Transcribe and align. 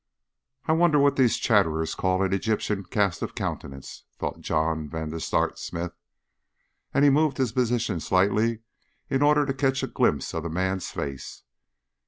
"I 0.65 0.71
wonder 0.71 0.97
what 0.97 1.15
these 1.15 1.37
chatterers 1.37 1.93
call 1.93 2.23
an 2.23 2.33
Egyptian 2.33 2.85
cast 2.85 3.21
of 3.21 3.35
countenance," 3.35 4.05
thought 4.17 4.41
John 4.41 4.89
Vansittart 4.89 5.59
Smith, 5.59 5.93
and 6.91 7.03
he 7.03 7.11
moved 7.11 7.37
his 7.37 7.51
position 7.51 7.99
slightly 7.99 8.61
in 9.11 9.21
order 9.21 9.45
to 9.45 9.53
catch 9.53 9.83
a 9.83 9.87
glimpse 9.87 10.33
of 10.33 10.41
the 10.41 10.49
man's 10.49 10.89
face. 10.89 11.43